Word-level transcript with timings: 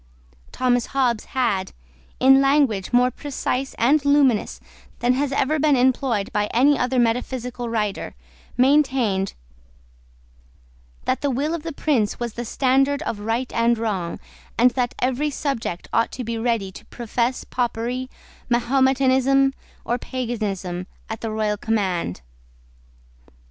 Thomas 0.51 0.87
Hobbes 0.97 1.25
had, 1.25 1.73
in 2.19 2.41
language 2.41 2.91
more 2.91 3.11
precise 3.11 3.75
and 3.75 4.03
luminous 4.03 4.59
than 4.97 5.13
has 5.13 5.31
ever 5.31 5.59
been 5.59 5.75
employed 5.75 6.31
by 6.33 6.47
any 6.47 6.75
other 6.75 6.97
metaphysical 6.97 7.69
writer, 7.69 8.15
maintained 8.57 9.35
that 11.05 11.21
the 11.21 11.29
will 11.29 11.53
of 11.53 11.61
the 11.61 11.71
prince 11.71 12.19
was 12.19 12.33
the 12.33 12.45
standard 12.45 13.03
of 13.03 13.19
right 13.19 13.53
and 13.53 13.77
wrong, 13.77 14.19
and 14.57 14.71
that 14.71 14.95
every 14.97 15.29
subject 15.29 15.87
ought 15.93 16.11
to 16.13 16.23
be 16.23 16.35
ready 16.35 16.71
to 16.71 16.85
profess 16.87 17.43
Popery, 17.43 18.09
Mahometanism, 18.49 19.53
or 19.85 19.99
Paganism, 19.99 20.87
at 21.11 21.21
the 21.21 21.29
royal 21.29 21.57
command. 21.57 22.21